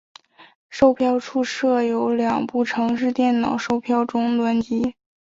[0.67, 4.95] 售票处设有两部城市电脑售票终端机。